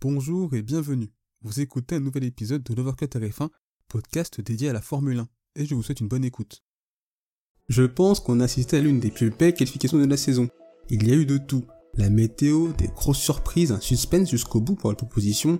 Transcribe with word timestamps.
Bonjour 0.00 0.54
et 0.54 0.62
bienvenue. 0.62 1.10
Vous 1.42 1.58
écoutez 1.58 1.96
un 1.96 2.00
nouvel 2.00 2.22
épisode 2.22 2.62
de 2.62 2.72
l'Overcut 2.72 3.06
RF1, 3.06 3.48
podcast 3.88 4.40
dédié 4.40 4.68
à 4.68 4.72
la 4.72 4.80
Formule 4.80 5.18
1, 5.18 5.28
et 5.56 5.66
je 5.66 5.74
vous 5.74 5.82
souhaite 5.82 5.98
une 5.98 6.06
bonne 6.06 6.24
écoute. 6.24 6.62
Je 7.68 7.82
pense 7.82 8.20
qu'on 8.20 8.38
a 8.38 8.44
assisté 8.44 8.76
à 8.76 8.80
l'une 8.80 9.00
des 9.00 9.10
plus 9.10 9.30
belles 9.30 9.54
qualifications 9.54 9.98
de 9.98 10.04
la 10.04 10.16
saison. 10.16 10.48
Il 10.88 11.08
y 11.08 11.10
a 11.10 11.16
eu 11.16 11.26
de 11.26 11.36
tout. 11.36 11.64
La 11.94 12.10
météo, 12.10 12.68
des 12.74 12.86
grosses 12.86 13.18
surprises, 13.18 13.72
un 13.72 13.80
suspense 13.80 14.30
jusqu'au 14.30 14.60
bout 14.60 14.76
pour 14.76 14.88
la 14.88 14.94
proposition. 14.94 15.58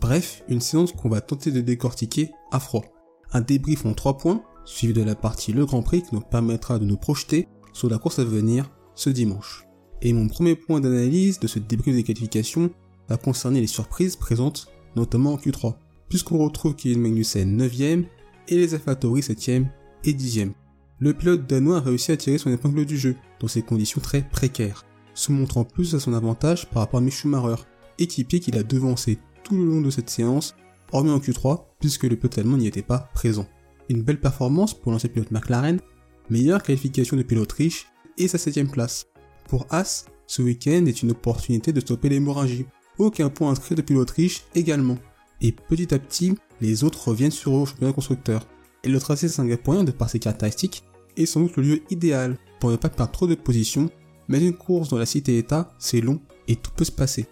Bref, 0.00 0.42
une 0.48 0.60
séance 0.60 0.90
qu'on 0.90 1.08
va 1.08 1.20
tenter 1.20 1.52
de 1.52 1.60
décortiquer 1.60 2.32
à 2.50 2.58
froid. 2.58 2.82
Un 3.30 3.40
débrief 3.40 3.86
en 3.86 3.94
3 3.94 4.18
points, 4.18 4.42
suivi 4.64 4.94
de 4.94 5.02
la 5.02 5.14
partie 5.14 5.52
Le 5.52 5.64
Grand 5.64 5.84
Prix 5.84 6.02
qui 6.02 6.12
nous 6.16 6.22
permettra 6.22 6.80
de 6.80 6.84
nous 6.84 6.96
projeter 6.96 7.46
sur 7.72 7.88
la 7.88 7.98
course 7.98 8.18
à 8.18 8.24
venir 8.24 8.68
ce 8.96 9.10
dimanche. 9.10 9.64
Et 10.02 10.12
mon 10.12 10.26
premier 10.26 10.56
point 10.56 10.80
d'analyse 10.80 11.38
de 11.38 11.46
ce 11.46 11.60
débrief 11.60 11.94
des 11.94 12.02
qualifications 12.02 12.72
va 13.08 13.16
concerner 13.16 13.60
les 13.60 13.66
surprises 13.66 14.16
présentes, 14.16 14.68
notamment 14.94 15.34
en 15.34 15.36
Q3, 15.36 15.74
puisqu'on 16.08 16.38
retrouve 16.38 16.74
Kevin 16.74 17.00
Magnussen 17.00 17.56
9ème 17.56 18.04
et 18.48 18.56
les 18.56 18.74
AlphaTauri 18.74 19.20
7ème 19.20 19.66
et 20.04 20.12
10ème. 20.12 20.52
Le 20.98 21.12
pilote 21.12 21.46
danois 21.46 21.78
a 21.78 21.80
réussi 21.80 22.12
à 22.12 22.16
tirer 22.16 22.38
son 22.38 22.50
épingle 22.50 22.86
du 22.86 22.96
jeu, 22.96 23.16
dans 23.40 23.48
ces 23.48 23.62
conditions 23.62 24.00
très 24.00 24.22
précaires, 24.22 24.84
se 25.14 25.32
montrant 25.32 25.64
plus 25.64 25.94
à 25.94 26.00
son 26.00 26.14
avantage 26.14 26.70
par 26.70 26.82
rapport 26.82 26.98
à 26.98 27.02
Mick 27.02 27.12
Schumacher, 27.12 27.62
équipier 27.98 28.40
qu'il 28.40 28.56
a 28.56 28.62
devancé 28.62 29.18
tout 29.44 29.56
le 29.56 29.66
long 29.66 29.80
de 29.80 29.90
cette 29.90 30.10
séance, 30.10 30.54
hormis 30.92 31.10
en 31.10 31.18
Q3, 31.18 31.64
puisque 31.80 32.04
le 32.04 32.16
pilote 32.16 32.38
allemand 32.38 32.56
n'y 32.56 32.66
était 32.66 32.82
pas 32.82 33.10
présent. 33.14 33.46
Une 33.88 34.02
belle 34.02 34.20
performance 34.20 34.74
pour 34.74 34.92
l'ancien 34.92 35.10
pilote 35.10 35.30
McLaren, 35.30 35.80
meilleure 36.30 36.62
qualification 36.62 37.16
depuis 37.16 37.36
l'Autriche 37.36 37.86
et 38.18 38.28
sa 38.28 38.38
7ème 38.38 38.70
place. 38.70 39.06
Pour 39.48 39.66
As, 39.70 40.06
ce 40.26 40.42
week-end 40.42 40.86
est 40.86 41.02
une 41.02 41.12
opportunité 41.12 41.72
de 41.72 41.80
stopper 41.80 42.08
l'hémorragie. 42.08 42.66
Aucun 42.98 43.28
point 43.28 43.50
inscrit 43.50 43.74
depuis 43.74 43.94
l'Autriche 43.94 44.44
également. 44.54 44.98
Et 45.40 45.52
petit 45.52 45.92
à 45.94 45.98
petit, 45.98 46.34
les 46.60 46.84
autres 46.84 47.08
reviennent 47.08 47.30
sur 47.30 47.52
eux 47.52 47.60
au 47.60 47.66
championnat 47.66 47.92
constructeur. 47.92 48.46
Et 48.84 48.88
le 48.88 49.00
tracé 49.00 49.28
singapourien, 49.28 49.84
de 49.84 49.90
par 49.90 50.08
ses 50.08 50.18
caractéristiques, 50.18 50.84
est 51.16 51.26
sans 51.26 51.40
doute 51.40 51.56
le 51.56 51.62
lieu 51.62 51.82
idéal 51.90 52.38
pour 52.60 52.70
ne 52.70 52.76
pas 52.76 52.88
perdre 52.88 53.12
trop 53.12 53.26
de 53.26 53.34
positions, 53.34 53.90
mais 54.28 54.40
une 54.40 54.56
course 54.56 54.88
dans 54.88 54.98
la 54.98 55.06
cité-état, 55.06 55.74
c'est 55.78 56.00
long 56.00 56.20
et 56.48 56.56
tout 56.56 56.70
peut 56.74 56.84
se 56.84 56.92
passer. 56.92 57.26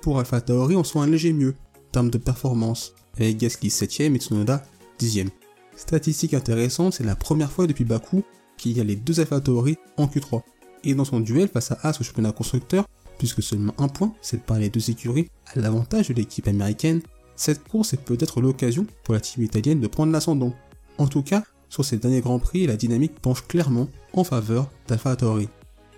Pour 0.00 0.18
Alpha 0.18 0.40
Tauri, 0.40 0.76
on 0.76 0.84
soit 0.84 1.02
un 1.02 1.06
léger 1.06 1.32
mieux, 1.32 1.54
en 1.76 1.90
termes 1.92 2.10
de 2.10 2.18
performance, 2.18 2.94
avec 3.16 3.38
Gasly 3.38 3.68
7ème 3.68 4.14
et 4.14 4.18
Tsunoda 4.18 4.62
10ème. 4.98 5.30
Statistique 5.76 6.34
intéressante, 6.34 6.94
c'est 6.94 7.04
la 7.04 7.16
première 7.16 7.50
fois 7.50 7.66
depuis 7.66 7.84
Baku 7.84 8.22
qu'il 8.56 8.76
y 8.76 8.80
a 8.80 8.84
les 8.84 8.96
deux 8.96 9.20
Alpha 9.20 9.40
Tauri 9.40 9.76
en 9.96 10.06
Q3. 10.06 10.42
Et 10.84 10.94
dans 10.94 11.04
son 11.04 11.20
duel 11.20 11.48
face 11.48 11.72
à 11.72 11.78
As 11.82 12.00
au 12.00 12.04
championnat 12.04 12.32
constructeur, 12.32 12.86
puisque 13.18 13.42
seulement 13.42 13.74
un 13.78 13.88
point, 13.88 14.14
c'est 14.20 14.42
par 14.42 14.58
les 14.58 14.70
deux 14.70 14.90
écuries, 14.90 15.30
à 15.54 15.60
l'avantage 15.60 16.08
de 16.08 16.14
l'équipe 16.14 16.48
américaine, 16.48 17.00
cette 17.36 17.64
course 17.66 17.92
est 17.92 18.04
peut-être 18.04 18.40
l'occasion 18.40 18.86
pour 19.02 19.14
la 19.14 19.20
team 19.20 19.42
italienne 19.42 19.80
de 19.80 19.86
prendre 19.86 20.12
l'ascendant. 20.12 20.54
En 20.98 21.06
tout 21.06 21.22
cas, 21.22 21.42
sur 21.68 21.84
ces 21.84 21.96
derniers 21.96 22.20
Grands 22.20 22.38
Prix, 22.38 22.66
la 22.66 22.76
dynamique 22.76 23.20
penche 23.20 23.46
clairement 23.46 23.88
en 24.12 24.22
faveur 24.22 24.70
d'Alpha 24.86 25.16
Tauri. 25.16 25.48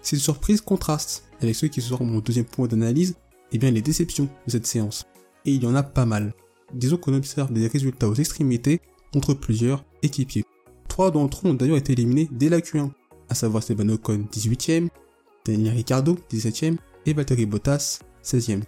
Ces 0.03 0.17
surprises 0.17 0.61
contrastent 0.61 1.25
avec 1.42 1.55
ceux 1.55 1.69
qui 1.69 1.83
seront 1.83 2.06
mon 2.06 2.20
deuxième 2.20 2.47
point 2.47 2.67
d'analyse, 2.67 3.17
et 3.53 3.58
bien 3.58 3.70
les 3.70 3.83
déceptions 3.83 4.28
de 4.47 4.51
cette 4.51 4.67
séance. 4.67 5.05
Et 5.45 5.53
il 5.53 5.62
y 5.62 5.67
en 5.67 5.75
a 5.75 5.83
pas 5.83 6.06
mal. 6.06 6.33
Disons 6.73 6.97
qu'on 6.97 7.14
observe 7.14 7.53
des 7.53 7.69
résultats 7.69 8.08
aux 8.08 8.14
extrémités 8.14 8.80
contre 9.12 9.34
plusieurs 9.34 9.84
équipiers. 10.03 10.45
Trois 10.89 11.11
d'entre 11.11 11.47
eux 11.47 11.51
ont 11.51 11.55
d'ailleurs 11.55 11.77
été 11.77 11.92
éliminés 11.92 12.28
dès 12.33 12.48
la 12.48 12.61
Q1, 12.61 12.91
à 13.28 13.34
savoir 13.34 13.62
Esteban 13.62 13.89
Ocon 13.91 14.27
18ème, 14.33 14.89
Daniel 15.45 15.75
Ricciardo 15.75 16.19
17ème 16.30 16.77
et 17.07 17.15
Valtteri 17.15 17.47
Bottas 17.47 18.01
16ème. 18.23 18.62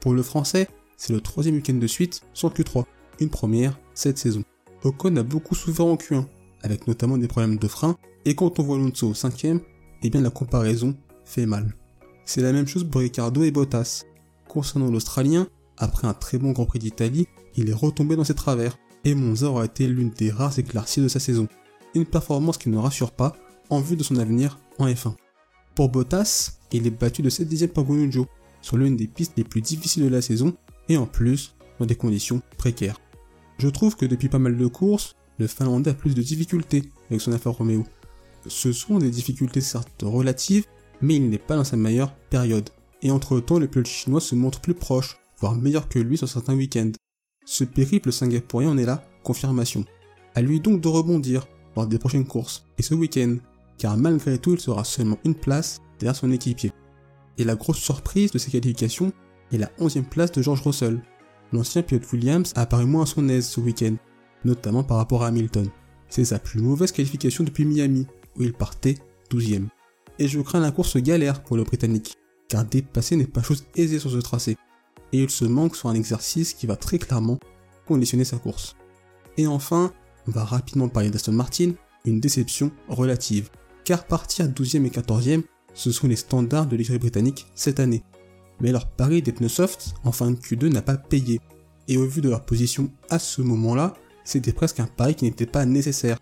Pour 0.00 0.14
le 0.14 0.22
français, 0.22 0.68
c'est 0.96 1.12
le 1.12 1.20
troisième 1.20 1.56
week-end 1.56 1.74
de 1.74 1.86
suite 1.86 2.22
sans 2.32 2.48
Q3, 2.48 2.84
une 3.20 3.28
première 3.28 3.78
cette 3.94 4.18
saison. 4.18 4.42
Ocon 4.82 5.16
a 5.16 5.22
beaucoup 5.22 5.54
souffert 5.54 5.86
en 5.86 5.96
Q1, 5.96 6.24
avec 6.62 6.86
notamment 6.86 7.18
des 7.18 7.28
problèmes 7.28 7.58
de 7.58 7.68
frein, 7.68 7.96
et 8.24 8.34
quand 8.34 8.58
on 8.58 8.62
voit 8.62 8.76
Alonso 8.76 9.12
5ème, 9.12 9.60
eh 10.02 10.10
bien 10.10 10.20
la 10.20 10.30
comparaison 10.30 10.96
fait 11.24 11.46
mal. 11.46 11.74
C'est 12.24 12.42
la 12.42 12.52
même 12.52 12.66
chose 12.66 12.84
pour 12.88 13.00
Ricciardo 13.00 13.42
et 13.42 13.50
Bottas. 13.50 14.04
Concernant 14.48 14.90
l'Australien, 14.90 15.48
après 15.76 16.06
un 16.06 16.14
très 16.14 16.38
bon 16.38 16.52
Grand 16.52 16.66
Prix 16.66 16.78
d'Italie, 16.78 17.26
il 17.56 17.68
est 17.68 17.74
retombé 17.74 18.16
dans 18.16 18.24
ses 18.24 18.34
travers, 18.34 18.78
et 19.04 19.14
Monza 19.14 19.48
aura 19.48 19.64
été 19.64 19.86
l'une 19.86 20.10
des 20.10 20.30
rares 20.30 20.58
éclaircies 20.58 21.00
de 21.00 21.08
sa 21.08 21.20
saison. 21.20 21.48
Une 21.94 22.06
performance 22.06 22.58
qui 22.58 22.68
ne 22.68 22.78
rassure 22.78 23.12
pas, 23.12 23.34
en 23.70 23.80
vue 23.80 23.96
de 23.96 24.02
son 24.02 24.16
avenir 24.16 24.58
en 24.78 24.86
F1. 24.86 25.14
Pour 25.80 25.88
Bottas, 25.88 26.58
il 26.72 26.86
est 26.86 26.90
battu 26.90 27.22
de 27.22 27.30
7 27.30 27.48
dixièmes 27.48 27.70
par 27.70 27.84
Gunujo, 27.84 28.26
sur 28.60 28.76
l'une 28.76 28.98
des 28.98 29.06
pistes 29.06 29.32
les 29.38 29.44
plus 29.44 29.62
difficiles 29.62 30.02
de 30.02 30.10
la 30.10 30.20
saison, 30.20 30.54
et 30.90 30.98
en 30.98 31.06
plus, 31.06 31.54
dans 31.78 31.86
des 31.86 31.94
conditions 31.94 32.42
précaires. 32.58 33.00
Je 33.56 33.66
trouve 33.66 33.96
que 33.96 34.04
depuis 34.04 34.28
pas 34.28 34.38
mal 34.38 34.58
de 34.58 34.66
courses, 34.66 35.16
le 35.38 35.46
Finlandais 35.46 35.92
a 35.92 35.94
plus 35.94 36.14
de 36.14 36.20
difficultés 36.20 36.92
avec 37.08 37.22
son 37.22 37.32
Alfa 37.32 37.48
Romeo. 37.48 37.86
Ce 38.46 38.72
sont 38.72 38.98
des 38.98 39.08
difficultés 39.08 39.62
certes 39.62 40.02
relatives, 40.02 40.66
mais 41.00 41.16
il 41.16 41.30
n'est 41.30 41.38
pas 41.38 41.56
dans 41.56 41.64
sa 41.64 41.78
meilleure 41.78 42.14
période. 42.14 42.68
Et 43.00 43.10
entre 43.10 43.40
temps, 43.40 43.58
le 43.58 43.66
pilote 43.66 43.86
chinois 43.86 44.20
se 44.20 44.34
montre 44.34 44.60
plus 44.60 44.74
proche, 44.74 45.16
voire 45.38 45.56
meilleur 45.56 45.88
que 45.88 45.98
lui 45.98 46.18
sur 46.18 46.28
certains 46.28 46.56
week-ends. 46.56 46.92
Ce 47.46 47.64
périple 47.64 48.12
singapourien 48.12 48.68
en 48.68 48.76
est 48.76 48.84
la 48.84 49.02
confirmation. 49.22 49.86
À 50.34 50.42
lui 50.42 50.60
donc 50.60 50.82
de 50.82 50.88
rebondir 50.88 51.46
lors 51.74 51.86
des 51.86 51.98
prochaines 51.98 52.26
courses, 52.26 52.66
et 52.76 52.82
ce 52.82 52.92
week-end, 52.92 53.36
car 53.80 53.96
malgré 53.96 54.38
tout 54.38 54.52
il 54.52 54.60
sera 54.60 54.84
seulement 54.84 55.18
une 55.24 55.34
place 55.34 55.80
derrière 55.98 56.14
son 56.14 56.30
équipier. 56.30 56.70
Et 57.38 57.44
la 57.44 57.56
grosse 57.56 57.78
surprise 57.78 58.30
de 58.30 58.38
ces 58.38 58.50
qualifications 58.50 59.10
est 59.52 59.56
la 59.56 59.70
11e 59.80 60.04
place 60.04 60.30
de 60.32 60.42
George 60.42 60.60
Russell. 60.60 61.00
L'ancien 61.52 61.82
pilote 61.82 62.12
Williams 62.12 62.52
a 62.56 62.62
apparu 62.62 62.84
moins 62.84 63.04
à 63.04 63.06
son 63.06 63.28
aise 63.30 63.48
ce 63.48 63.58
week-end, 63.58 63.96
notamment 64.44 64.84
par 64.84 64.98
rapport 64.98 65.24
à 65.24 65.28
Hamilton. 65.28 65.66
C'est 66.10 66.26
sa 66.26 66.38
plus 66.38 66.60
mauvaise 66.60 66.92
qualification 66.92 67.42
depuis 67.42 67.64
Miami, 67.64 68.06
où 68.36 68.42
il 68.42 68.52
partait 68.52 68.96
12e. 69.30 69.68
Et 70.18 70.28
je 70.28 70.40
crains 70.40 70.60
la 70.60 70.72
course 70.72 70.98
galère 70.98 71.42
pour 71.42 71.56
le 71.56 71.64
Britannique, 71.64 72.18
car 72.48 72.66
dépasser 72.66 73.16
n'est 73.16 73.26
pas 73.26 73.42
chose 73.42 73.64
aisée 73.76 73.98
sur 73.98 74.10
ce 74.10 74.18
tracé. 74.18 74.58
Et 75.12 75.22
il 75.22 75.30
se 75.30 75.46
manque 75.46 75.74
sur 75.74 75.88
un 75.88 75.94
exercice 75.94 76.52
qui 76.52 76.66
va 76.66 76.76
très 76.76 76.98
clairement 76.98 77.38
conditionner 77.86 78.24
sa 78.24 78.36
course. 78.36 78.76
Et 79.38 79.46
enfin, 79.46 79.92
on 80.28 80.32
va 80.32 80.44
rapidement 80.44 80.88
parler 80.88 81.08
d'Aston 81.08 81.32
Martin, 81.32 81.72
une 82.04 82.20
déception 82.20 82.70
relative 82.88 83.48
car 83.84 84.06
partir 84.06 84.48
12e 84.48 84.86
et 84.86 84.90
14e, 84.90 85.42
ce 85.74 85.92
sont 85.92 86.08
les 86.08 86.16
standards 86.16 86.66
de 86.66 86.76
l'écurie 86.76 86.98
britannique 86.98 87.46
cette 87.54 87.80
année. 87.80 88.02
Mais 88.60 88.72
leur 88.72 88.88
pari 88.90 89.22
des 89.22 89.32
pneus 89.32 89.48
soft 89.48 89.94
en 90.04 90.12
fin 90.12 90.30
de 90.30 90.36
Q2 90.36 90.68
n'a 90.68 90.82
pas 90.82 90.96
payé, 90.96 91.40
et 91.88 91.96
au 91.96 92.06
vu 92.06 92.20
de 92.20 92.28
leur 92.28 92.44
position 92.44 92.90
à 93.08 93.18
ce 93.18 93.42
moment-là, 93.42 93.94
c'était 94.24 94.52
presque 94.52 94.80
un 94.80 94.86
pari 94.86 95.14
qui 95.14 95.24
n'était 95.24 95.46
pas 95.46 95.64
nécessaire, 95.64 96.18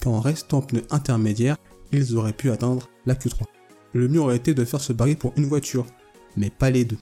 car 0.00 0.12
en 0.12 0.20
restant 0.20 0.62
pneus 0.62 0.84
intermédiaires, 0.90 1.56
ils 1.92 2.16
auraient 2.16 2.32
pu 2.32 2.50
atteindre 2.50 2.88
la 3.06 3.14
Q3. 3.14 3.42
Le 3.92 4.08
mieux 4.08 4.20
aurait 4.20 4.36
été 4.36 4.54
de 4.54 4.64
faire 4.64 4.80
ce 4.80 4.92
pari 4.92 5.16
pour 5.16 5.34
une 5.36 5.44
voiture, 5.44 5.86
mais 6.36 6.50
pas 6.50 6.70
les 6.70 6.84
deux. 6.84 6.98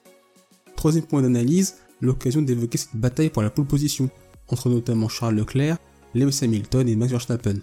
Troisième 0.75 1.05
point 1.05 1.21
d'analyse, 1.21 1.75
l'occasion 2.01 2.41
d'évoquer 2.41 2.77
cette 2.77 2.95
bataille 2.95 3.29
pour 3.29 3.43
la 3.43 3.49
pole 3.49 3.65
position, 3.65 4.09
entre 4.49 4.69
notamment 4.69 5.07
Charles 5.07 5.35
Leclerc, 5.35 5.77
Lewis 6.13 6.39
Hamilton 6.41 6.89
et 6.89 6.95
Max 6.95 7.11
Verstappen 7.11 7.61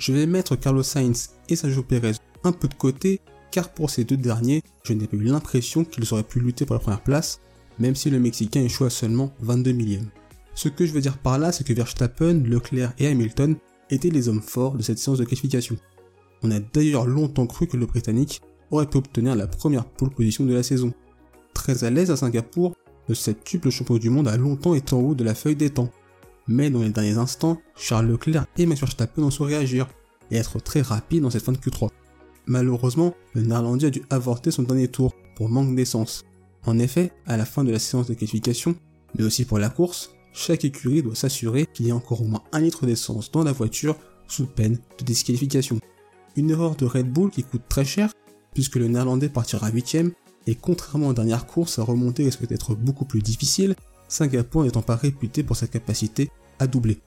je 0.00 0.14
vais 0.14 0.26
mettre 0.26 0.56
Carlos 0.56 0.82
Sainz 0.82 1.32
et 1.50 1.56
Sergio 1.56 1.82
Perez 1.82 2.14
un 2.42 2.52
peu 2.52 2.68
de 2.68 2.74
côté, 2.74 3.20
car 3.50 3.68
pour 3.68 3.90
ces 3.90 4.04
deux 4.04 4.16
derniers, 4.16 4.62
je 4.82 4.94
n'ai 4.94 5.06
pas 5.06 5.16
eu 5.16 5.24
l'impression 5.24 5.84
qu'ils 5.84 6.12
auraient 6.14 6.22
pu 6.22 6.40
lutter 6.40 6.64
pour 6.64 6.74
la 6.74 6.80
première 6.80 7.02
place, 7.02 7.42
même 7.78 7.94
si 7.94 8.08
le 8.08 8.18
Mexicain 8.18 8.62
échoue 8.62 8.86
à 8.86 8.90
seulement 8.90 9.34
22 9.40 9.72
millièmes. 9.72 10.08
Ce 10.54 10.70
que 10.70 10.86
je 10.86 10.92
veux 10.92 11.02
dire 11.02 11.18
par 11.18 11.38
là, 11.38 11.52
c'est 11.52 11.64
que 11.64 11.74
Verstappen, 11.74 12.42
Leclerc 12.44 12.94
et 12.98 13.08
Hamilton 13.08 13.56
étaient 13.90 14.08
les 14.08 14.30
hommes 14.30 14.42
forts 14.42 14.76
de 14.76 14.82
cette 14.82 14.98
séance 14.98 15.18
de 15.18 15.24
qualification. 15.24 15.76
On 16.42 16.50
a 16.50 16.60
d'ailleurs 16.60 17.06
longtemps 17.06 17.46
cru 17.46 17.66
que 17.66 17.76
le 17.76 17.84
Britannique 17.84 18.40
aurait 18.70 18.88
pu 18.88 18.96
obtenir 18.96 19.36
la 19.36 19.46
première 19.46 19.84
pole 19.84 20.10
position 20.10 20.46
de 20.46 20.54
la 20.54 20.62
saison. 20.62 20.94
Très 21.52 21.84
à 21.84 21.90
l'aise 21.90 22.10
à 22.10 22.16
Singapour, 22.16 22.74
le 23.08 23.14
septuple 23.14 23.68
champion 23.68 23.98
du 23.98 24.08
monde 24.08 24.28
a 24.28 24.36
longtemps 24.38 24.74
été 24.74 24.94
en 24.94 25.00
haut 25.00 25.14
de 25.14 25.24
la 25.24 25.34
feuille 25.34 25.56
des 25.56 25.70
temps, 25.70 25.90
mais 26.50 26.68
dans 26.68 26.82
les 26.82 26.90
derniers 26.90 27.16
instants, 27.16 27.62
Charles 27.76 28.08
Leclerc 28.08 28.44
et 28.58 28.66
Max 28.66 28.80
Verstappen 28.80 29.22
ont 29.22 29.30
su 29.30 29.42
réagir 29.42 29.86
et 30.32 30.36
être 30.36 30.58
très 30.58 30.82
rapide 30.82 31.22
dans 31.22 31.30
cette 31.30 31.44
fin 31.44 31.52
de 31.52 31.58
Q3. 31.58 31.88
Malheureusement, 32.46 33.14
le 33.34 33.42
Néerlandais 33.42 33.86
a 33.86 33.90
dû 33.90 34.02
avorter 34.10 34.50
son 34.50 34.64
dernier 34.64 34.88
tour 34.88 35.14
pour 35.36 35.48
manque 35.48 35.76
d'essence. 35.76 36.24
En 36.66 36.78
effet, 36.80 37.12
à 37.26 37.36
la 37.36 37.44
fin 37.44 37.62
de 37.62 37.70
la 37.70 37.78
séance 37.78 38.08
de 38.08 38.14
qualification, 38.14 38.74
mais 39.16 39.24
aussi 39.24 39.44
pour 39.44 39.60
la 39.60 39.70
course, 39.70 40.10
chaque 40.32 40.64
écurie 40.64 41.02
doit 41.02 41.14
s'assurer 41.14 41.66
qu'il 41.72 41.86
y 41.86 41.92
a 41.92 41.96
encore 41.96 42.20
au 42.20 42.26
moins 42.26 42.42
un 42.50 42.60
litre 42.60 42.84
d'essence 42.84 43.30
dans 43.30 43.44
la 43.44 43.52
voiture 43.52 43.96
sous 44.26 44.46
peine 44.46 44.78
de 44.98 45.04
disqualification. 45.04 45.78
Une 46.34 46.50
erreur 46.50 46.74
de 46.74 46.84
Red 46.84 47.12
Bull 47.12 47.30
qui 47.30 47.44
coûte 47.44 47.62
très 47.68 47.84
cher, 47.84 48.12
puisque 48.54 48.76
le 48.76 48.88
néerlandais 48.88 49.28
partira 49.28 49.70
8ème, 49.70 50.10
et 50.48 50.56
contrairement 50.56 51.08
aux 51.08 51.12
dernières 51.12 51.46
courses, 51.46 51.74
sa 51.74 51.84
remontée 51.84 52.24
risque 52.24 52.46
d'être 52.48 52.74
beaucoup 52.74 53.04
plus 53.04 53.22
difficile, 53.22 53.76
Singapour 54.10 54.64
n'étant 54.64 54.82
pas 54.82 54.96
réputé 54.96 55.42
pour 55.42 55.56
sa 55.56 55.66
capacité 55.66 56.30
à 56.58 56.66
doubler. 56.66 56.98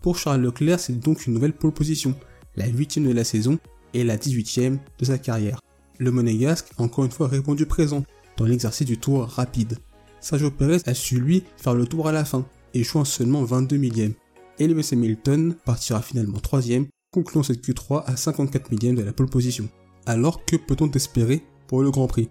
Pour 0.00 0.16
Charles 0.16 0.40
Leclerc, 0.40 0.80
c'est 0.80 0.98
donc 0.98 1.26
une 1.26 1.34
nouvelle 1.34 1.52
pole 1.52 1.72
position, 1.72 2.14
la 2.56 2.66
8 2.66 3.00
de 3.00 3.12
la 3.12 3.24
saison 3.24 3.58
et 3.92 4.04
la 4.04 4.16
18ème 4.16 4.78
de 4.98 5.04
sa 5.04 5.18
carrière. 5.18 5.60
Le 5.98 6.10
monégasque 6.10 6.70
a 6.78 6.82
encore 6.82 7.04
une 7.04 7.10
fois 7.10 7.28
répondu 7.28 7.66
présent 7.66 8.04
dans 8.36 8.46
l'exercice 8.46 8.86
du 8.86 8.96
tour 8.96 9.26
rapide. 9.26 9.78
Sergio 10.20 10.50
Perez 10.50 10.80
a 10.86 10.94
su 10.94 11.20
lui 11.20 11.44
faire 11.56 11.74
le 11.74 11.86
tour 11.86 12.08
à 12.08 12.12
la 12.12 12.24
fin, 12.24 12.46
échouant 12.74 13.04
seulement 13.04 13.44
22 13.44 13.76
millième. 13.76 14.14
Et 14.58 14.66
Lewis 14.66 14.90
Hamilton 14.92 15.54
partira 15.64 16.00
finalement 16.00 16.38
3 16.38 16.62
concluant 17.12 17.42
cette 17.42 17.66
Q3 17.66 18.04
à 18.06 18.16
54 18.16 18.70
millième 18.70 18.94
de 18.94 19.02
la 19.02 19.12
pole 19.12 19.28
position. 19.28 19.68
Alors 20.06 20.44
que 20.44 20.56
peut-on 20.56 20.90
espérer 20.90 21.42
pour 21.66 21.82
le 21.82 21.90
Grand 21.90 22.06
Prix? 22.06 22.28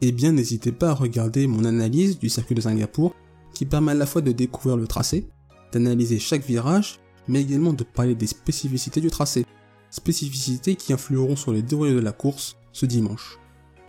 Eh 0.00 0.12
bien 0.12 0.32
n'hésitez 0.32 0.72
pas 0.72 0.90
à 0.90 0.94
regarder 0.94 1.46
mon 1.46 1.64
analyse 1.64 2.18
du 2.18 2.28
circuit 2.28 2.54
de 2.54 2.60
Singapour 2.60 3.14
qui 3.54 3.66
permet 3.66 3.92
à 3.92 3.96
la 3.96 4.06
fois 4.06 4.22
de 4.22 4.32
découvrir 4.32 4.76
le 4.76 4.86
tracé, 4.86 5.28
d'analyser 5.72 6.18
chaque 6.18 6.44
virage, 6.44 7.00
mais 7.26 7.42
également 7.42 7.72
de 7.72 7.84
parler 7.84 8.14
des 8.14 8.26
spécificités 8.26 9.00
du 9.00 9.10
tracé, 9.10 9.44
spécificités 9.90 10.76
qui 10.76 10.92
influeront 10.92 11.36
sur 11.36 11.52
le 11.52 11.62
déroulé 11.62 11.92
de 11.92 12.00
la 12.00 12.12
course 12.12 12.56
ce 12.72 12.86
dimanche. 12.86 13.38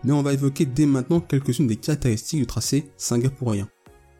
Mais 0.04 0.12
on 0.12 0.22
va 0.22 0.32
évoquer 0.32 0.64
dès 0.64 0.86
maintenant 0.86 1.20
quelques-unes 1.20 1.66
des 1.66 1.76
caractéristiques 1.76 2.40
du 2.40 2.46
tracé 2.46 2.90
singapourien. 2.96 3.68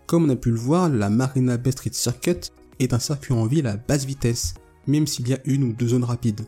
Comme 0.07 0.27
on 0.27 0.31
a 0.31 0.37
pu 0.37 0.51
le 0.51 0.57
voir, 0.57 0.89
la 0.89 1.09
Marina 1.09 1.57
Bay 1.57 1.71
Street 1.71 1.91
Circuit 1.93 2.51
est 2.79 2.93
un 2.93 2.99
circuit 2.99 3.33
en 3.33 3.47
ville 3.47 3.67
à 3.67 3.77
basse 3.77 4.05
vitesse, 4.05 4.55
même 4.87 5.07
s'il 5.07 5.29
y 5.29 5.35
a 5.35 5.41
une 5.45 5.65
ou 5.65 5.73
deux 5.73 5.89
zones 5.89 6.05
rapides. 6.05 6.43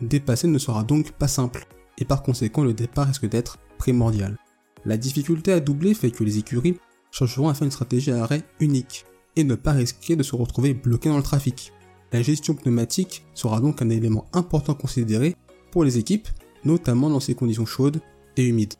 Dépasser 0.00 0.48
ne 0.48 0.58
sera 0.58 0.82
donc 0.82 1.12
pas 1.12 1.28
simple, 1.28 1.66
et 1.98 2.04
par 2.04 2.22
conséquent 2.22 2.64
le 2.64 2.74
départ 2.74 3.06
risque 3.06 3.28
d'être 3.28 3.58
primordial. 3.78 4.36
La 4.84 4.96
difficulté 4.96 5.52
à 5.52 5.60
doubler 5.60 5.94
fait 5.94 6.10
que 6.10 6.24
les 6.24 6.38
écuries 6.38 6.78
chercheront 7.10 7.48
à 7.48 7.54
faire 7.54 7.64
une 7.64 7.70
stratégie 7.70 8.10
à 8.10 8.22
arrêt 8.22 8.42
unique, 8.60 9.04
et 9.36 9.44
ne 9.44 9.54
pas 9.54 9.72
risquer 9.72 10.16
de 10.16 10.22
se 10.22 10.34
retrouver 10.34 10.74
bloqués 10.74 11.08
dans 11.08 11.16
le 11.16 11.22
trafic. 11.22 11.72
La 12.12 12.22
gestion 12.22 12.54
pneumatique 12.54 13.24
sera 13.34 13.60
donc 13.60 13.82
un 13.82 13.90
élément 13.90 14.26
important 14.32 14.74
considéré 14.74 15.36
pour 15.70 15.84
les 15.84 15.98
équipes, 15.98 16.28
notamment 16.64 17.10
dans 17.10 17.20
ces 17.20 17.34
conditions 17.34 17.66
chaudes 17.66 18.00
et 18.36 18.46
humides. 18.46 18.74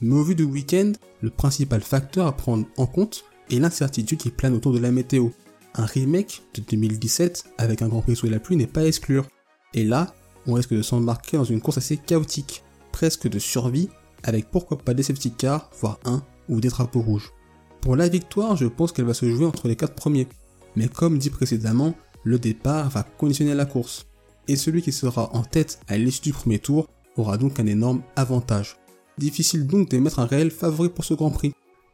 Mais 0.00 0.14
au 0.14 0.22
vu 0.22 0.34
du 0.34 0.44
week-end, 0.44 0.92
le 1.20 1.30
principal 1.30 1.82
facteur 1.82 2.26
à 2.26 2.36
prendre 2.36 2.66
en 2.76 2.86
compte 2.86 3.24
est 3.50 3.58
l'incertitude 3.58 4.18
qui 4.18 4.30
plane 4.30 4.54
autour 4.54 4.72
de 4.72 4.78
la 4.78 4.90
météo. 4.90 5.28
Un 5.74 5.84
remake 5.84 6.42
de 6.54 6.62
2017 6.62 7.44
avec 7.58 7.82
un 7.82 7.88
Grand 7.88 8.00
Prix 8.00 8.16
sous 8.16 8.28
la 8.28 8.40
pluie 8.40 8.56
n'est 8.56 8.66
pas 8.66 8.80
à 8.80 8.86
exclure. 8.86 9.26
Et 9.74 9.84
là, 9.84 10.14
on 10.46 10.54
risque 10.54 10.74
de 10.74 10.82
s'embarquer 10.82 11.36
dans 11.36 11.44
une 11.44 11.60
course 11.60 11.78
assez 11.78 11.96
chaotique, 11.96 12.62
presque 12.92 13.28
de 13.28 13.38
survie, 13.38 13.88
avec 14.22 14.50
pourquoi 14.50 14.78
pas 14.78 14.94
des 14.94 15.02
safety 15.02 15.32
cars, 15.32 15.70
voire 15.80 16.00
un 16.04 16.22
ou 16.48 16.60
des 16.60 16.68
drapeaux 16.68 17.02
rouges. 17.02 17.32
Pour 17.80 17.96
la 17.96 18.08
victoire, 18.08 18.56
je 18.56 18.66
pense 18.66 18.92
qu'elle 18.92 19.06
va 19.06 19.14
se 19.14 19.30
jouer 19.30 19.46
entre 19.46 19.66
les 19.66 19.76
quatre 19.76 19.94
premiers. 19.94 20.28
Mais 20.76 20.88
comme 20.88 21.18
dit 21.18 21.30
précédemment, 21.30 21.94
le 22.24 22.38
départ 22.38 22.90
va 22.90 23.02
conditionner 23.02 23.54
la 23.54 23.64
course. 23.64 24.06
Et 24.48 24.56
celui 24.56 24.82
qui 24.82 24.92
sera 24.92 25.34
en 25.34 25.42
tête 25.42 25.80
à 25.88 25.96
l'issue 25.96 26.22
du 26.22 26.32
premier 26.32 26.58
tour 26.58 26.88
aura 27.16 27.38
donc 27.38 27.58
un 27.58 27.66
énorme 27.66 28.02
avantage. 28.16 28.76
Difficile 29.18 29.66
donc 29.66 29.88
d'émettre 29.88 30.18
un 30.18 30.26
réel 30.26 30.50
favori 30.50 30.88
pour 30.88 31.04
ce 31.04 31.14
Grand 31.14 31.30
Prix. 31.30 31.52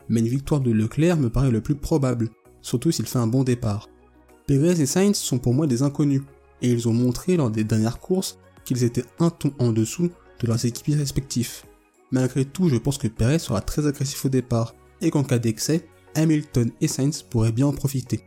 Mais 0.08 0.20
une 0.20 0.28
victoire 0.28 0.60
de 0.60 0.70
Leclerc 0.70 1.16
me 1.16 1.30
paraît 1.30 1.50
le 1.50 1.60
plus 1.60 1.74
probable, 1.74 2.30
surtout 2.62 2.90
s'il 2.90 3.06
fait 3.06 3.18
un 3.18 3.26
bon 3.26 3.44
départ. 3.44 3.88
Perez 4.46 4.80
et 4.80 4.86
Sainz 4.86 5.16
sont 5.16 5.38
pour 5.38 5.54
moi 5.54 5.66
des 5.66 5.82
inconnus, 5.82 6.22
et 6.62 6.70
ils 6.70 6.88
ont 6.88 6.92
montré 6.92 7.36
lors 7.36 7.50
des 7.50 7.64
dernières 7.64 7.98
courses 7.98 8.38
qu'ils 8.64 8.84
étaient 8.84 9.04
un 9.18 9.30
ton 9.30 9.52
en 9.58 9.72
dessous 9.72 10.10
de 10.40 10.46
leurs 10.46 10.64
équipiers 10.64 10.94
respectifs. 10.94 11.66
Malgré 12.12 12.44
tout, 12.44 12.68
je 12.68 12.76
pense 12.76 12.98
que 12.98 13.08
Perez 13.08 13.40
sera 13.40 13.60
très 13.60 13.86
agressif 13.86 14.24
au 14.24 14.28
départ, 14.28 14.74
et 15.00 15.10
qu'en 15.10 15.24
cas 15.24 15.38
d'excès, 15.38 15.86
Hamilton 16.14 16.70
et 16.80 16.88
Sainz 16.88 17.22
pourraient 17.22 17.52
bien 17.52 17.66
en 17.66 17.72
profiter. 17.72 18.20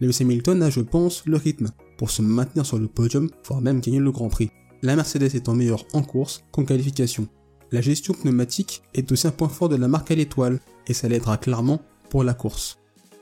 Lewis 0.00 0.18
Hamilton 0.20 0.62
a, 0.62 0.70
je 0.70 0.80
pense, 0.80 1.24
le 1.26 1.36
rythme 1.36 1.68
pour 1.96 2.10
se 2.10 2.22
maintenir 2.22 2.66
sur 2.66 2.78
le 2.78 2.88
podium, 2.88 3.30
voire 3.46 3.60
même 3.60 3.80
gagner 3.80 4.00
le 4.00 4.10
Grand 4.10 4.28
Prix. 4.28 4.50
La 4.82 4.96
Mercedes 4.96 5.34
étant 5.34 5.54
meilleure 5.54 5.84
en 5.92 6.02
course 6.02 6.44
qu'en 6.50 6.64
qualification. 6.64 7.28
La 7.72 7.80
gestion 7.80 8.14
pneumatique 8.14 8.82
est 8.94 9.10
aussi 9.12 9.26
un 9.26 9.30
point 9.30 9.48
fort 9.48 9.68
de 9.68 9.76
la 9.76 9.88
marque 9.88 10.10
à 10.10 10.14
l'étoile, 10.14 10.60
et 10.86 10.94
ça 10.94 11.08
l'aidera 11.08 11.36
clairement 11.36 11.80
pour 12.10 12.24
la 12.24 12.34
course. 12.34 12.78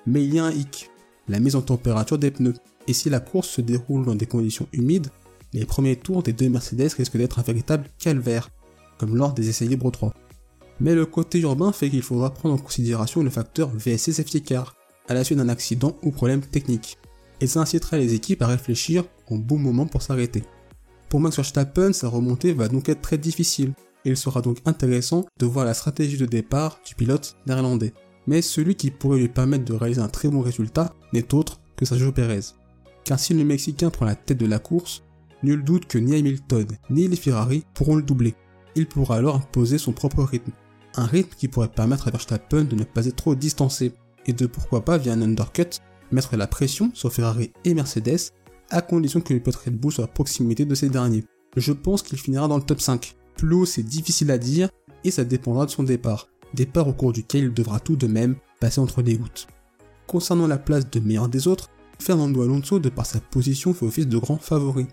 Mais 0.07 0.25
il 0.25 0.35
y 0.35 0.39
a 0.39 0.45
un 0.45 0.51
hic, 0.51 0.91
la 1.29 1.41
mise 1.41 1.57
en 1.57 1.63
température 1.63 2.19
des 2.19 2.31
pneus. 2.31 2.55
Et 2.89 2.93
si 2.93 3.11
la 3.11 3.21
course 3.21 3.49
se 3.49 3.61
déroule 3.61 4.05
dans 4.05 4.15
des 4.15 4.27
conditions 4.27 4.67
humides, 4.73 5.09
les 5.53 5.65
premiers 5.65 5.97
tours 5.97 6.23
des 6.23 6.33
deux 6.33 6.49
Mercedes 6.49 6.95
risquent 6.97 7.17
d'être 7.17 7.39
un 7.39 7.43
véritable 7.43 7.87
calvaire, 7.99 8.49
comme 8.99 9.17
lors 9.17 9.33
des 9.33 9.49
essais 9.49 9.67
libres 9.67 9.91
3 9.91 10.15
mais 10.83 10.97
le 10.97 11.07
côté 11.07 11.39
urbain 11.39 11.71
fait 11.71 11.89
qu'il 11.89 12.03
faudra 12.03 12.35
prendre 12.35 12.57
en 12.57 12.59
considération 12.59 13.23
le 13.23 13.31
facteur 13.31 13.71
VSC 13.73 14.13
Safety 14.15 14.43
Car, 14.43 14.75
à 15.09 15.15
la 15.15 15.23
suite 15.23 15.39
d'un 15.39 15.49
accident 15.49 15.97
ou 16.03 16.11
problème 16.11 16.41
technique. 16.41 16.99
Et 17.41 17.47
ça 17.47 17.61
incitera 17.61 17.99
les 17.99 18.15
équipes 18.15 18.43
à 18.43 18.49
réfléchir 18.49 19.05
au 19.31 19.39
bon 19.39 19.59
moment 19.59 19.87
pour 19.87 20.03
s'arrêter. 20.03 20.43
Pour 21.09 21.21
Max 21.21 21.37
Verstappen, 21.37 21.93
sa 21.93 22.09
remontée 22.09 22.53
va 22.53 22.67
donc 22.67 22.89
être 22.89 23.01
très 23.01 23.17
difficile, 23.17 23.75
il 24.05 24.17
sera 24.17 24.43
donc 24.43 24.59
intéressant 24.65 25.25
de 25.39 25.47
voir 25.47 25.65
la 25.65 25.75
stratégie 25.75 26.17
de 26.17 26.27
départ 26.27 26.81
du 26.85 26.97
pilote 26.97 27.37
néerlandais. 27.47 27.95
Mais 28.27 28.43
celui 28.43 28.75
qui 28.75 28.91
pourrait 28.91 29.21
lui 29.21 29.29
permettre 29.29 29.65
de 29.65 29.75
réaliser 29.75 30.01
un 30.01 30.09
très 30.09 30.29
bon 30.29 30.41
résultat 30.41 30.95
n'est 31.13 31.33
autre 31.33 31.61
que 31.77 31.85
Sergio 31.85 32.11
Perez. 32.11 32.55
Car 33.05 33.21
si 33.21 33.35
le 33.35 33.45
Mexicain 33.45 33.91
prend 33.91 34.07
la 34.07 34.17
tête 34.17 34.39
de 34.39 34.47
la 34.47 34.59
course, 34.59 35.05
nul 35.45 35.63
doute 35.63 35.87
que 35.87 35.99
ni 35.99 36.17
Hamilton 36.19 36.67
ni 36.91 37.07
les 37.07 37.17
Ferrari 37.17 37.65
pourront 37.73 37.97
le 37.97 38.03
doubler. 38.03 38.35
Il 38.75 38.87
pourra 38.87 39.17
alors 39.17 39.37
imposer 39.37 39.79
son 39.79 39.93
propre 39.93 40.25
rythme 40.25 40.53
un 40.97 41.07
rythme 41.07 41.35
qui 41.37 41.49
pourrait 41.49 41.69
permettre 41.69 42.09
à 42.09 42.11
Verstappen 42.11 42.65
de 42.65 42.77
ne 42.77 42.85
pas 42.85 43.07
être 43.07 43.17
trop 43.17 43.35
distancé, 43.35 43.93
et 44.27 44.33
de 44.33 44.47
pourquoi 44.47 44.85
pas 44.85 44.99
via 44.99 45.13
un 45.13 45.23
undercut 45.23 45.81
mettre 46.13 46.37
la 46.37 46.47
pression 46.47 46.91
sur 46.95 47.13
Ferrari 47.13 47.53
et 47.65 47.75
Mercedes, 47.75 48.31
à 48.71 48.83
condition 48.83 49.21
que 49.21 49.35
le 49.35 49.41
pilote 49.41 49.57
Red 49.57 49.79
Bull 49.79 49.93
soit 49.93 50.05
à 50.05 50.09
proximité 50.09 50.65
de 50.65 50.75
ces 50.75 50.89
derniers. 50.89 51.25
Je 51.57 51.73
pense 51.73 52.03
qu'il 52.03 52.19
finira 52.19 52.49
dans 52.49 52.57
le 52.57 52.63
top 52.63 52.81
5. 52.81 53.17
Plus 53.37 53.55
haut 53.55 53.67
c'est 53.67 53.83
difficile 53.83 54.31
à 54.31 54.39
dire, 54.39 54.69
et 55.05 55.11
ça 55.11 55.25
dépendra 55.25 55.67
de 55.67 55.71
son 55.71 55.83
départ, 55.83 56.29
départ 56.55 56.89
au 56.89 56.93
cours 56.93 57.13
duquel 57.13 57.45
il 57.45 57.55
devra 57.55 57.81
tout 57.81 57.97
de 57.97 58.07
même 58.07 58.37
passer 58.61 58.81
entre 58.81 59.03
les 59.03 59.17
gouttes. 59.17 59.47
Concernant 60.07 60.47
la 60.47 60.59
place 60.59 60.89
de 60.91 61.01
meilleur 61.01 61.29
des 61.29 61.49
autres, 61.49 61.71
Fernando 61.99 62.43
Alonso, 62.43 62.79
de 62.79 62.89
par 62.89 63.07
sa 63.07 63.21
position, 63.21 63.75
fait 63.75 63.87
office 63.87 64.09
de 64.09 64.19
grand 64.19 64.39
favori. 64.39 64.87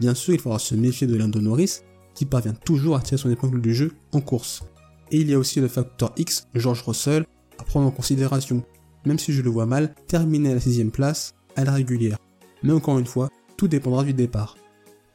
Bien 0.00 0.14
sûr, 0.14 0.34
il 0.34 0.40
faudra 0.40 0.58
se 0.58 0.74
méfier 0.74 1.06
de 1.06 1.16
Lando 1.16 1.40
Norris, 1.40 1.80
qui 2.14 2.24
parvient 2.24 2.52
toujours 2.52 2.96
à 2.96 3.00
tirer 3.00 3.18
son 3.18 3.30
épingle 3.30 3.60
du 3.60 3.74
jeu 3.74 3.92
en 4.12 4.20
course. 4.20 4.62
Et 5.10 5.18
il 5.18 5.30
y 5.30 5.34
a 5.34 5.38
aussi 5.38 5.60
le 5.60 5.68
facteur 5.68 6.12
X, 6.16 6.46
George 6.54 6.82
Russell, 6.82 7.24
à 7.58 7.64
prendre 7.64 7.86
en 7.86 7.90
considération, 7.90 8.62
même 9.04 9.18
si 9.18 9.32
je 9.32 9.42
le 9.42 9.50
vois 9.50 9.66
mal 9.66 9.94
terminer 10.06 10.50
à 10.50 10.54
la 10.54 10.60
sixième 10.60 10.90
place 10.90 11.34
à 11.56 11.64
la 11.64 11.72
régulière. 11.72 12.18
Mais 12.62 12.72
encore 12.72 12.98
une 12.98 13.06
fois, 13.06 13.28
tout 13.56 13.68
dépendra 13.68 14.04
du 14.04 14.14
départ. 14.14 14.56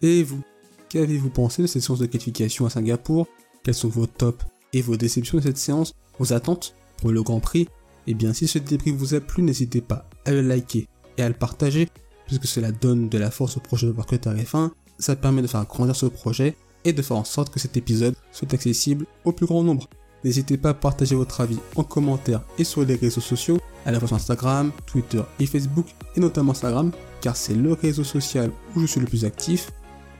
Et 0.01 0.23
vous, 0.23 0.41
qu'avez-vous 0.89 1.29
pensé 1.29 1.61
de 1.61 1.67
cette 1.67 1.81
séance 1.81 1.99
de 1.99 2.05
qualification 2.05 2.65
à 2.65 2.69
Singapour? 2.69 3.27
Quels 3.63 3.73
sont 3.73 3.89
vos 3.89 4.07
tops 4.07 4.43
et 4.73 4.81
vos 4.81 4.97
déceptions 4.97 5.37
de 5.37 5.43
cette 5.43 5.57
séance? 5.57 5.93
Vos 6.19 6.33
attentes 6.33 6.75
pour 6.97 7.11
le 7.11 7.23
Grand 7.23 7.39
Prix? 7.39 7.67
Eh 8.07 8.13
bien, 8.13 8.33
si 8.33 8.47
ce 8.47 8.59
débrief 8.59 8.95
vous 8.95 9.13
a 9.13 9.21
plu, 9.21 9.43
n'hésitez 9.43 9.81
pas 9.81 10.09
à 10.25 10.31
le 10.31 10.41
liker 10.41 10.87
et 11.17 11.23
à 11.23 11.29
le 11.29 11.35
partager, 11.35 11.87
puisque 12.25 12.47
cela 12.47 12.71
donne 12.71 13.07
de 13.07 13.17
la 13.17 13.31
force 13.31 13.55
au 13.57 13.59
projet 13.61 13.87
de 13.87 13.91
Workout 13.91 14.25
RF1, 14.25 14.71
ça 14.99 15.15
permet 15.15 15.41
de 15.41 15.47
faire 15.47 15.65
grandir 15.65 15.95
ce 15.95 16.05
projet 16.05 16.55
et 16.85 16.93
de 16.93 17.01
faire 17.01 17.17
en 17.17 17.23
sorte 17.23 17.53
que 17.53 17.59
cet 17.59 17.77
épisode 17.77 18.15
soit 18.31 18.53
accessible 18.53 19.05
au 19.25 19.31
plus 19.31 19.45
grand 19.45 19.63
nombre. 19.63 19.89
N'hésitez 20.23 20.57
pas 20.57 20.69
à 20.69 20.73
partager 20.73 21.15
votre 21.15 21.41
avis 21.41 21.59
en 21.75 21.83
commentaire 21.83 22.41
et 22.57 22.63
sur 22.63 22.85
les 22.85 22.95
réseaux 22.95 23.21
sociaux, 23.21 23.59
à 23.85 23.91
la 23.91 23.99
fois 23.99 24.07
sur 24.07 24.17
Instagram, 24.17 24.71
Twitter 24.85 25.21
et 25.39 25.45
Facebook, 25.45 25.87
et 26.15 26.19
notamment 26.19 26.51
Instagram, 26.51 26.91
car 27.21 27.35
c'est 27.35 27.55
le 27.55 27.73
réseau 27.73 28.03
social 28.03 28.51
où 28.75 28.79
je 28.79 28.85
suis 28.85 29.01
le 29.01 29.05
plus 29.05 29.25
actif. 29.25 29.71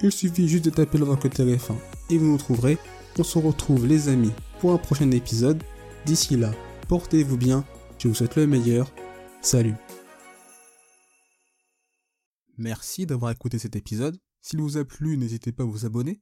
Il 0.02 0.12
suffit 0.12 0.50
juste 0.50 0.66
de 0.66 0.70
taper 0.70 0.98
le 0.98 1.06
que 1.16 1.30
TF1 1.30 1.76
et 2.10 2.18
vous 2.18 2.26
nous 2.26 2.38
trouverez. 2.38 2.78
On 3.18 3.24
se 3.24 3.38
retrouve 3.38 3.88
les 3.88 4.10
amis 4.10 4.32
pour 4.60 4.74
un 4.74 4.78
prochain 4.78 5.10
épisode. 5.12 5.64
D'ici 6.06 6.36
là, 6.36 6.52
portez-vous 6.90 7.38
bien, 7.38 7.64
je 7.98 8.10
vous 8.10 8.16
souhaite 8.16 8.36
le 8.36 8.48
meilleur. 8.48 8.92
Salut 9.42 9.76
Merci 12.58 13.06
d'avoir 13.06 13.32
écouté 13.32 13.60
cet 13.60 13.76
épisode. 13.76 14.18
S'il 14.42 14.62
vous 14.62 14.78
a 14.78 14.84
plu, 14.84 15.18
n'hésitez 15.18 15.52
pas 15.52 15.64
à 15.64 15.66
vous 15.66 15.86
abonner 15.86 16.22